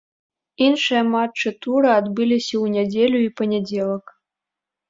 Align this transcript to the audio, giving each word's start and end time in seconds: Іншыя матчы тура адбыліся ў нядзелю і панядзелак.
Іншыя 0.67 1.01
матчы 1.15 1.53
тура 1.65 1.91
адбыліся 1.99 2.49
ў 2.49 2.65
нядзелю 2.77 3.17
і 3.27 3.29
панядзелак. 3.43 4.05